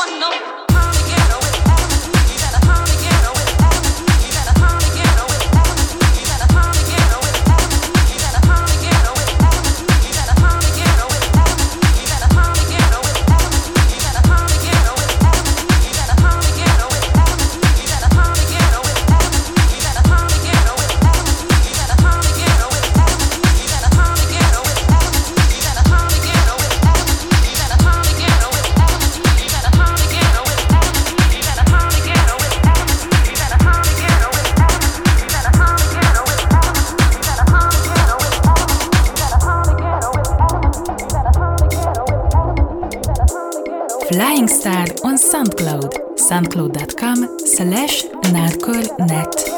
[0.00, 0.59] one no.
[44.40, 49.49] Morningstar on SoundCloud, soundcloud.com slash narcolnet.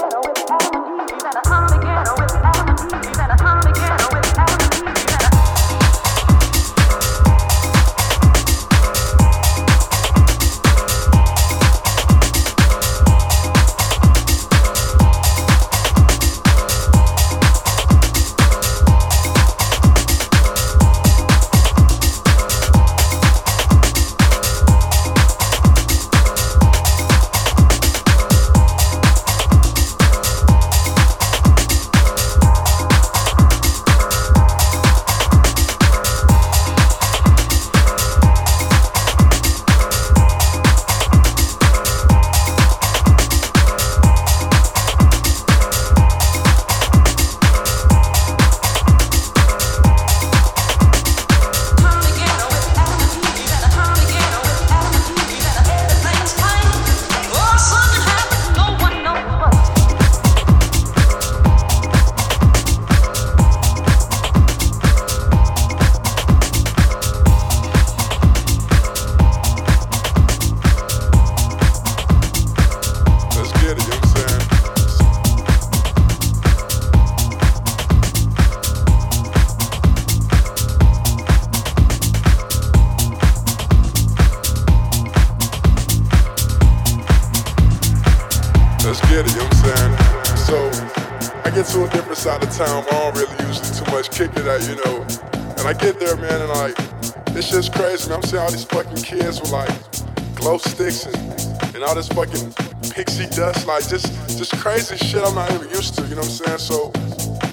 [104.44, 106.59] Just crazy shit I'm not even used to, you know what I'm saying?
[106.59, 106.91] So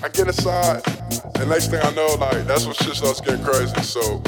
[0.01, 0.81] I get inside,
[1.35, 3.79] and next thing I know, like that's when shit starts getting crazy.
[3.81, 4.21] So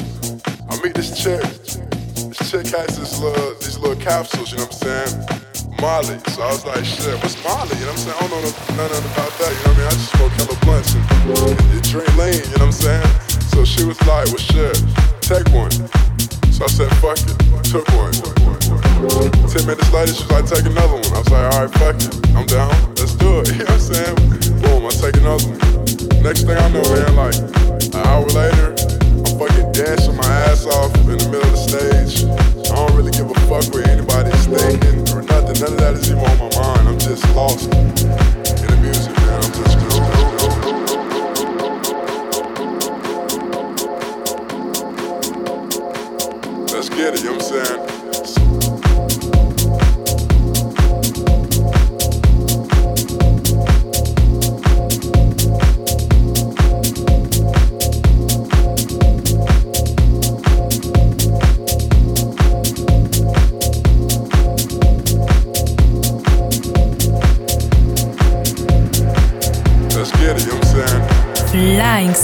[0.70, 1.42] I meet this chick.
[1.42, 5.80] This chick has this little these little capsules, you know what I'm saying?
[5.80, 6.18] Molly.
[6.30, 7.74] So I was like, shit, what's Molly?
[7.78, 8.16] You know what I'm saying?
[8.20, 8.42] I don't know
[8.78, 9.71] nothing about that, you know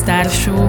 [0.09, 0.69] Star Show.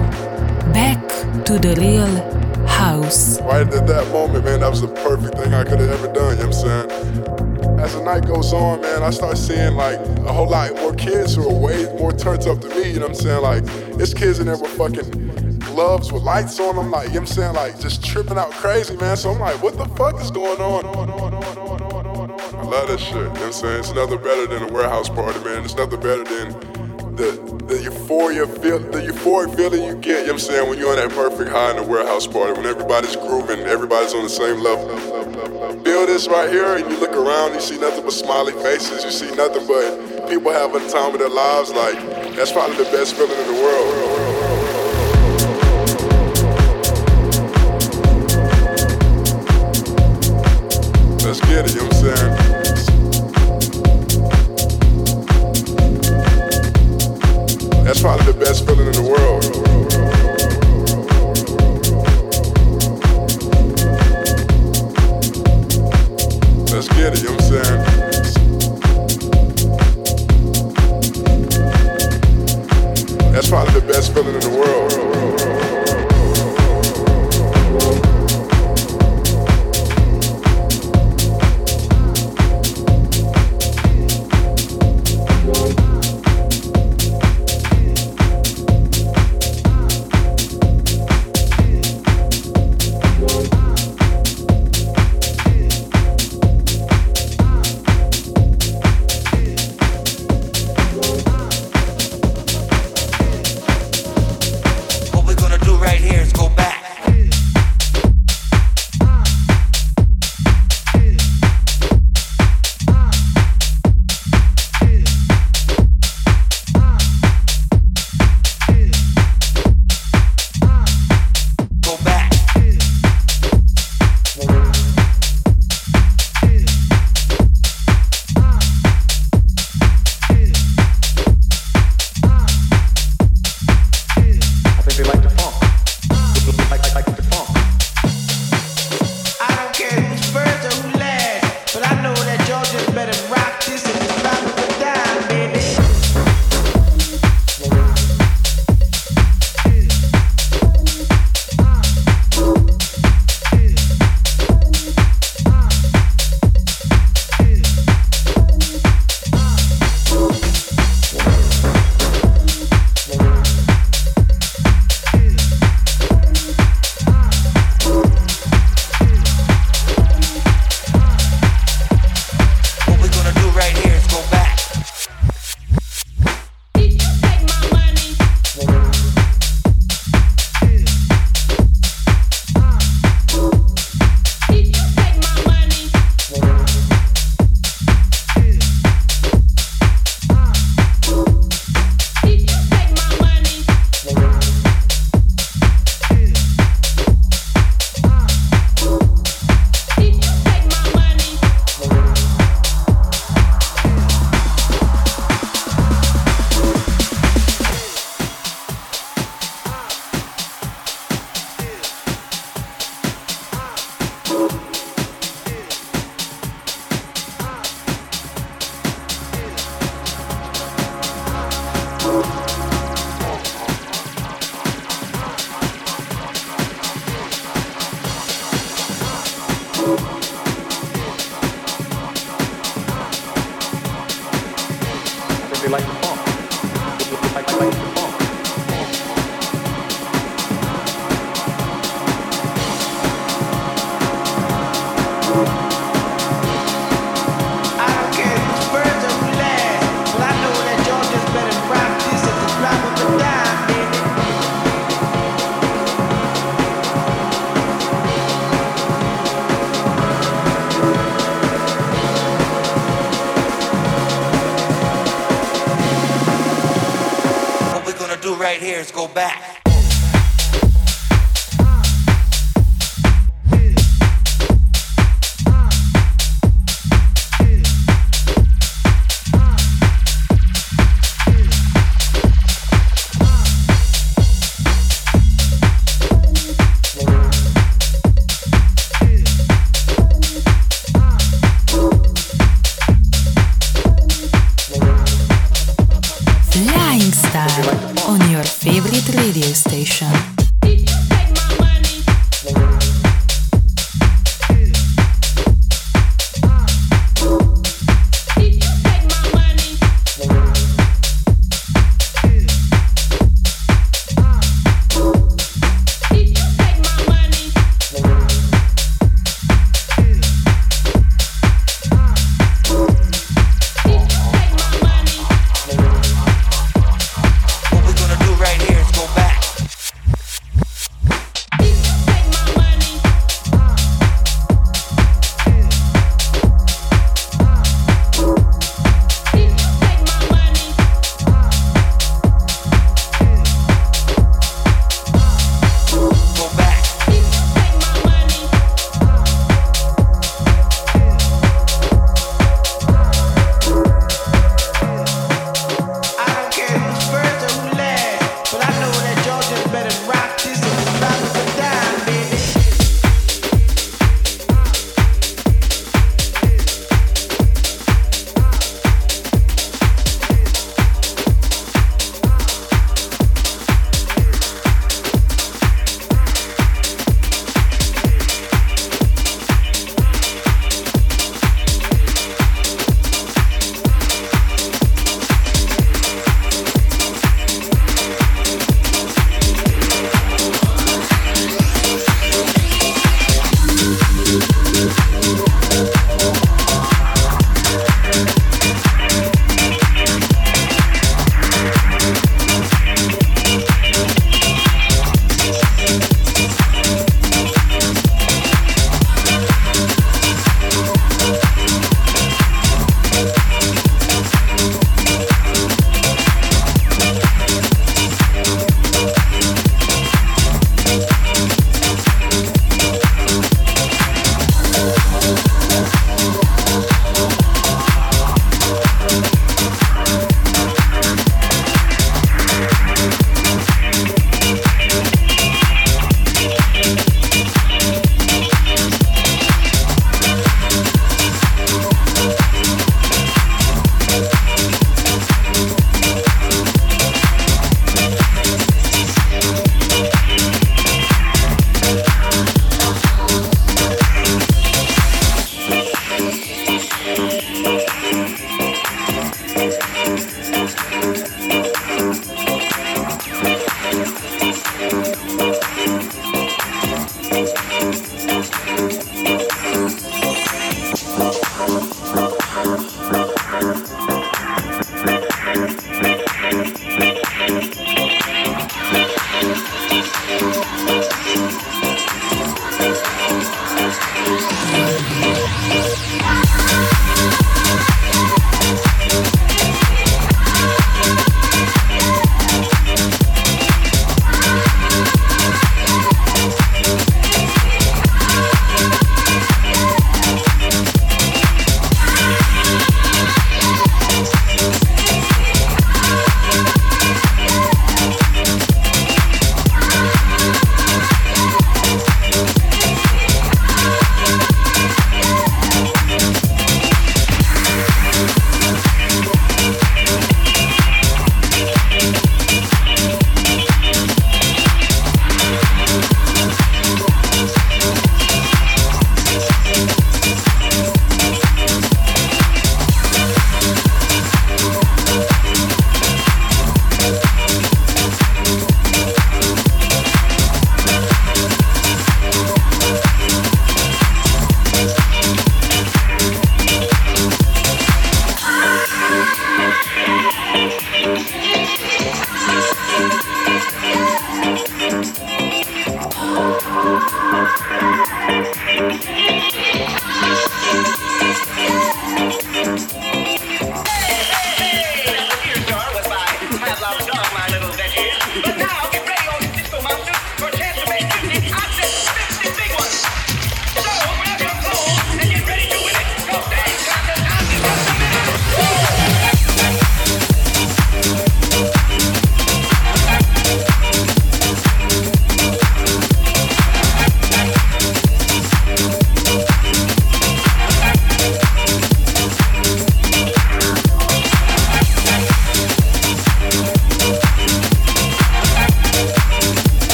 [0.74, 1.00] Back
[1.46, 3.40] to the real house.
[3.40, 6.36] Right at that moment, man, that was the perfect thing I could have ever done,
[6.36, 7.80] you know what I'm saying?
[7.80, 11.36] As the night goes on, man, I start seeing like a whole lot more kids
[11.36, 13.40] who are way more turned up than me, you know what I'm saying?
[13.42, 13.64] Like,
[13.96, 17.30] there's kids in there with fucking gloves with lights on them, like, you know what
[17.30, 17.54] I'm saying?
[17.54, 19.16] Like, just tripping out crazy, man.
[19.16, 20.84] So I'm like, what the fuck is going on?
[20.84, 23.78] I love that shit, you know what I'm saying?
[23.78, 25.64] It's nothing better than a warehouse party, man.
[25.64, 26.80] It's nothing better than
[27.16, 30.76] the the euphoria feel, the euphoric feeling you get, you know what I'm saying, when
[30.76, 34.28] you're on that perfect high in the warehouse party, when everybody's grooving, everybody's on the
[34.28, 34.88] same level.
[35.84, 39.12] Feel this right here, and you look around, you see nothing but smiley faces, you
[39.12, 41.70] see nothing but people having the time of their lives.
[41.70, 41.94] Like,
[42.34, 43.94] that's probably the best feeling in the world.
[51.24, 51.89] Let's get it, you know
[57.90, 59.29] That's probably the best feeling in the world.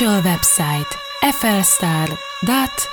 [0.00, 2.89] Official website flstar.net.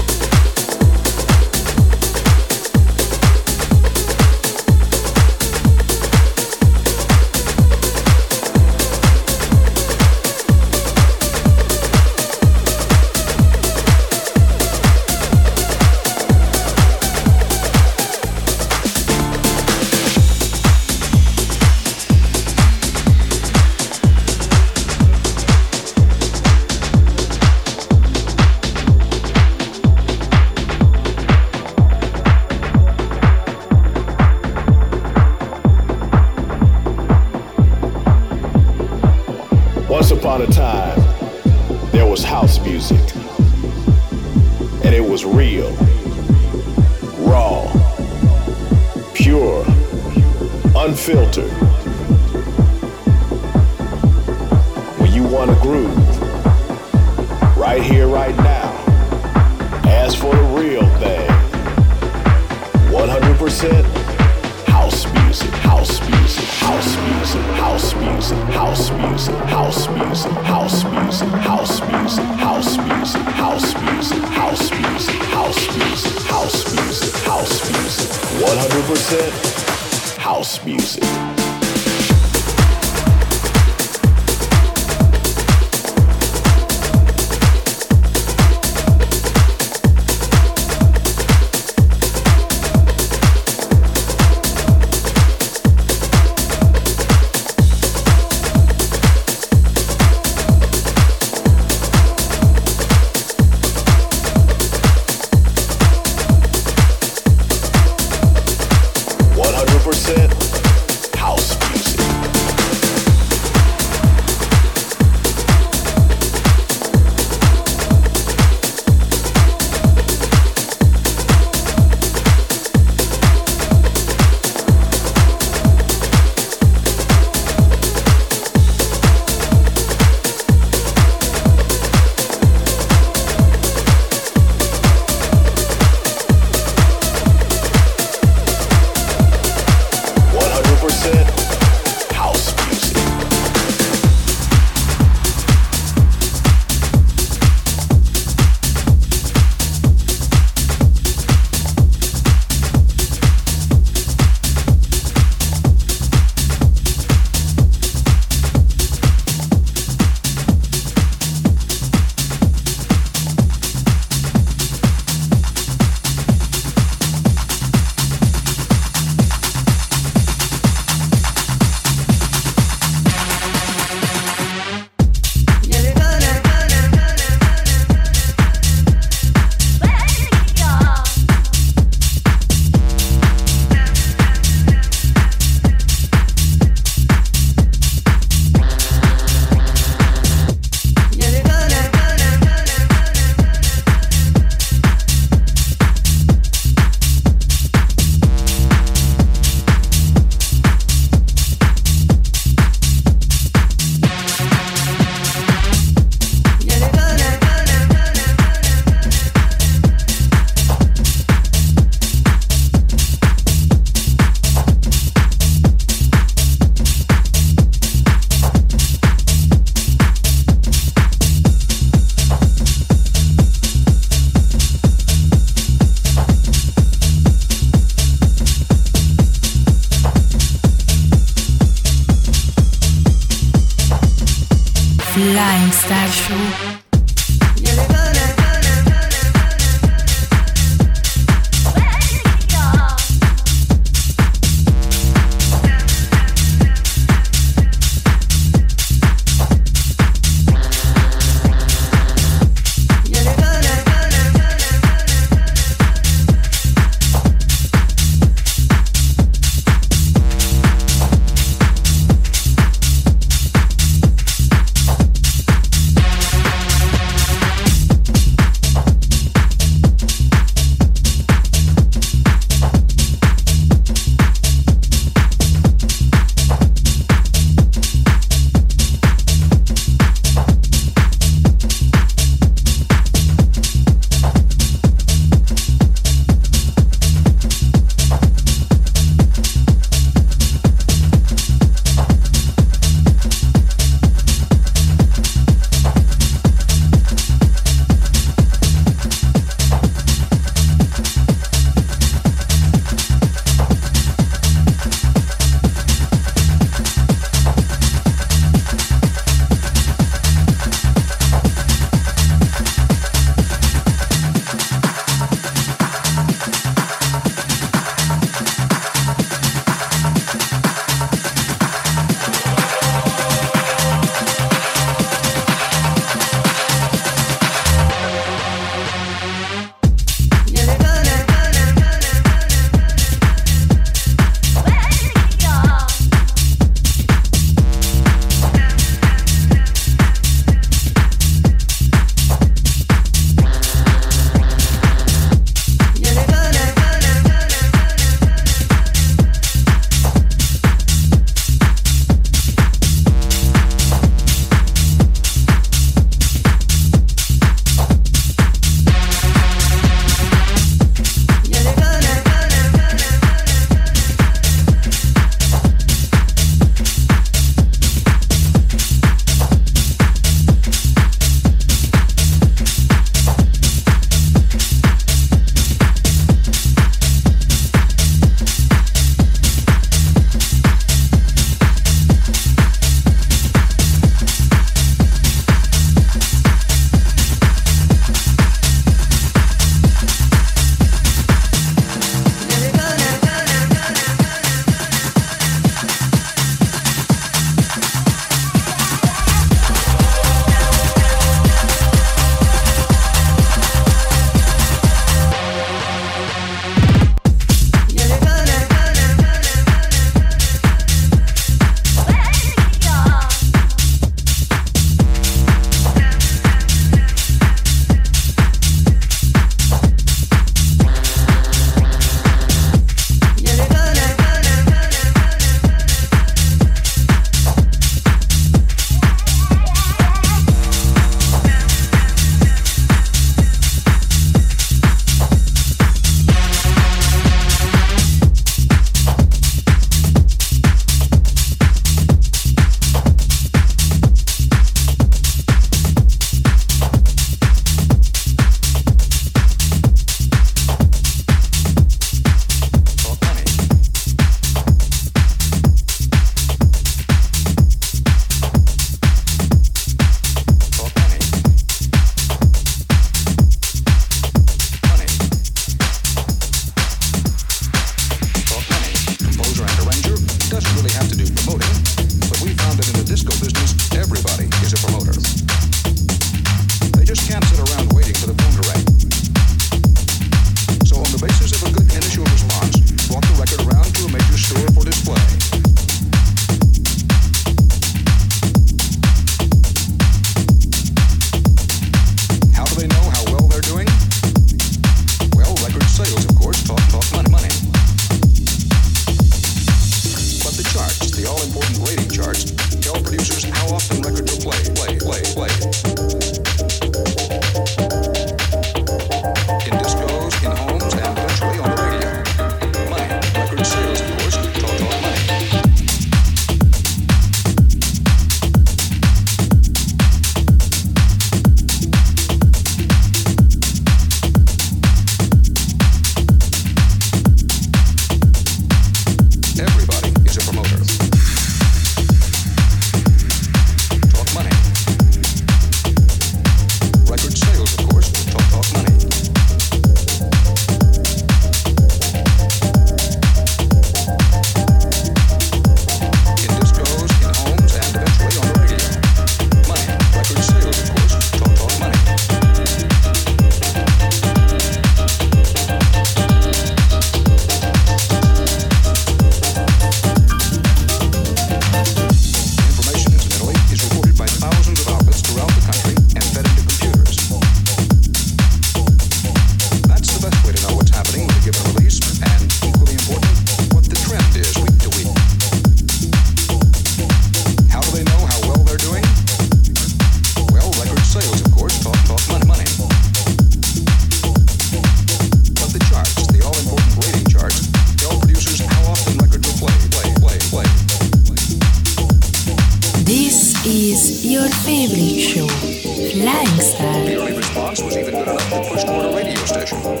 [594.63, 597.05] Favorite show, Flying Star.
[597.05, 600.00] The only response was even good enough to push toward a radio station.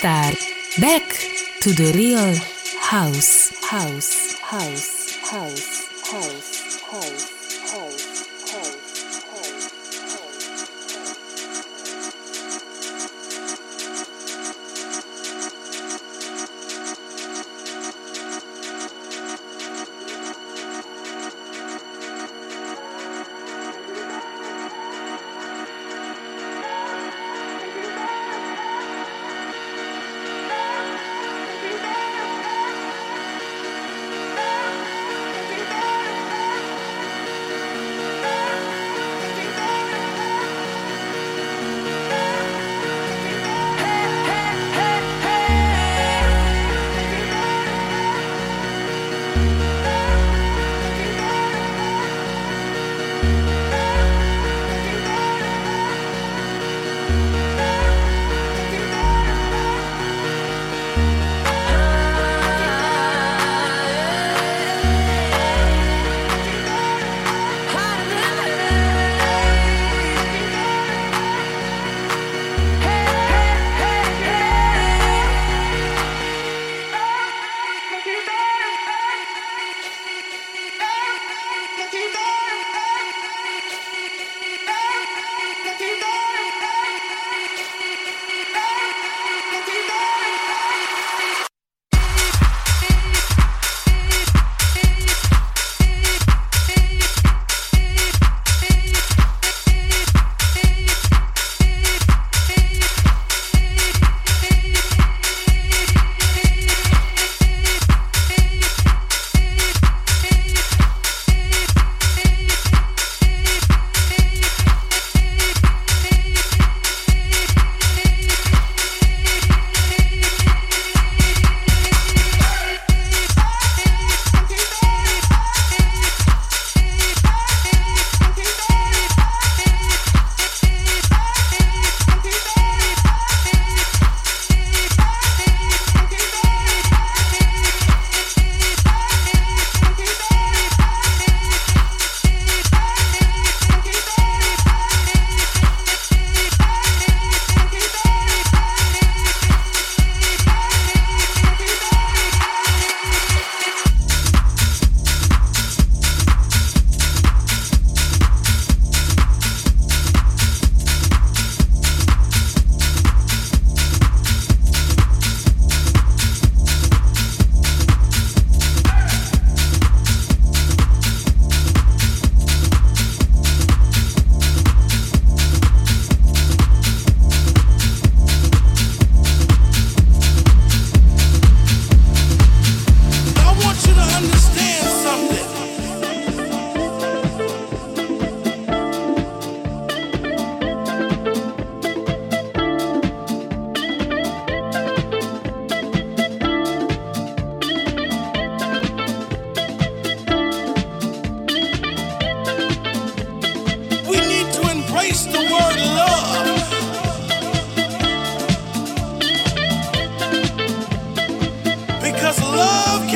[0.00, 0.80] Flying Star.
[0.80, 1.08] Back
[1.60, 2.34] to the real.
[2.80, 3.52] House.
[3.64, 4.38] House.
[4.40, 5.16] House.
[5.30, 5.88] House.
[6.10, 6.37] House.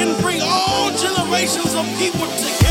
[0.05, 2.62] can bring all generations of people together.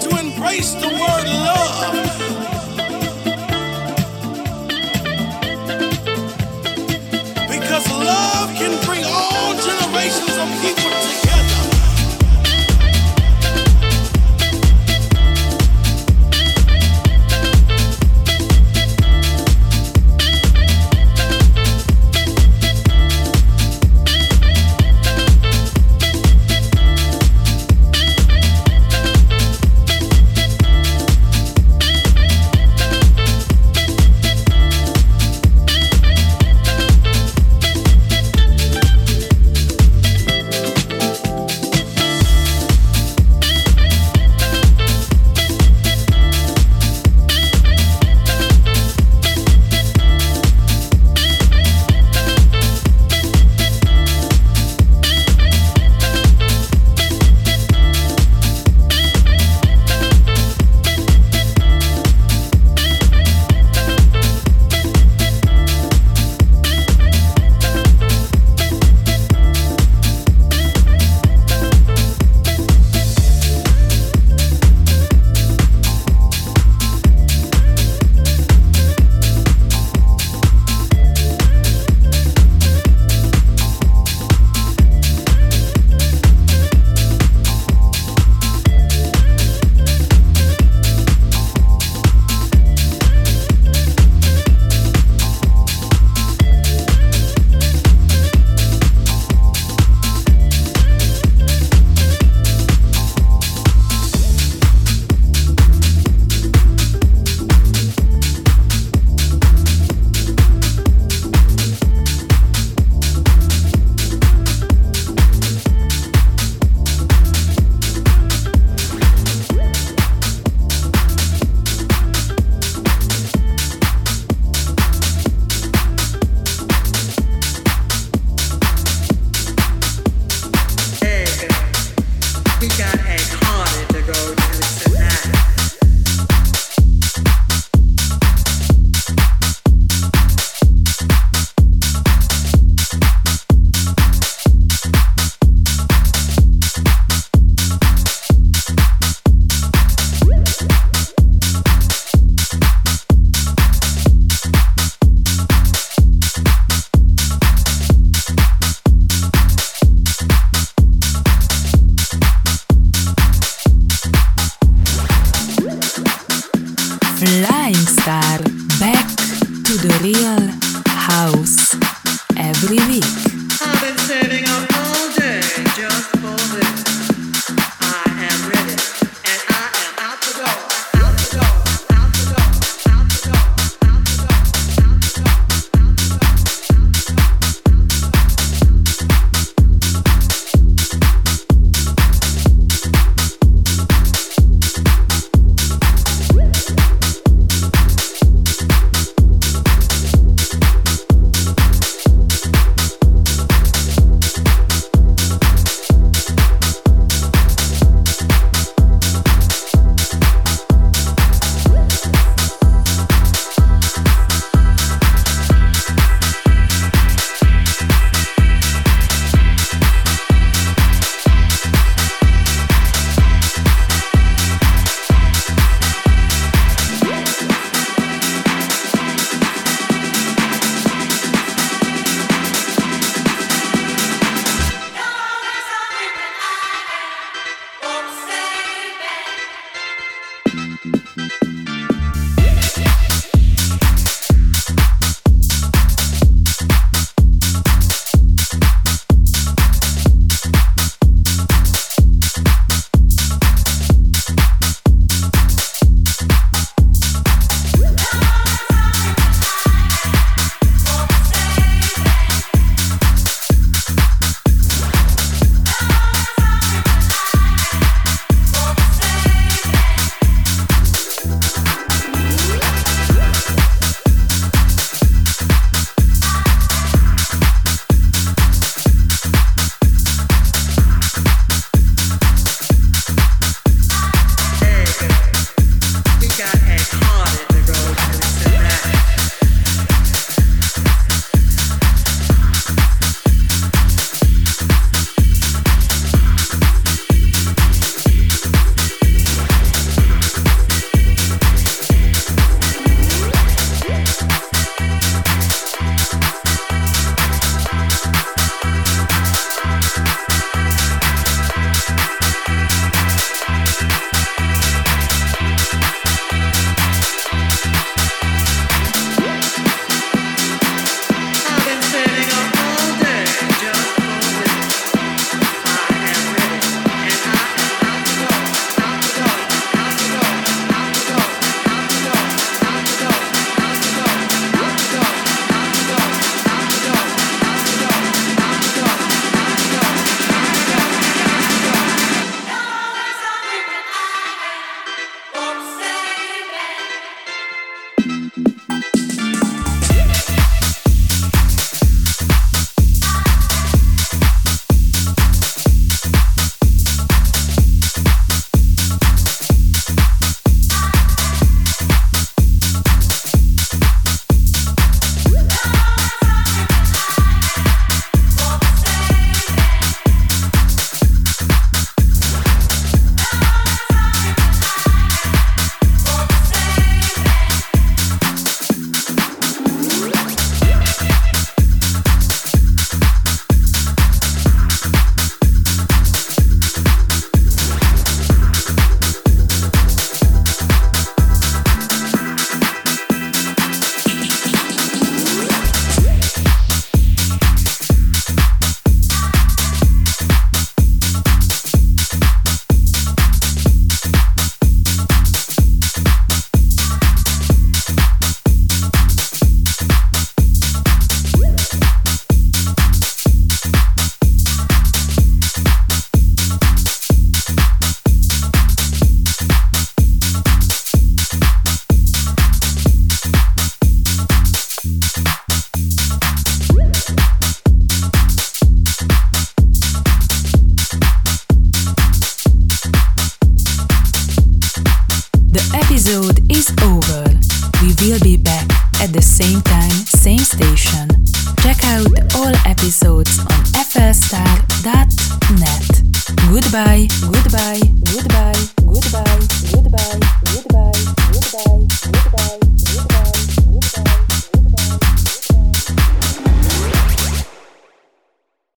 [0.00, 2.09] to embrace the word love.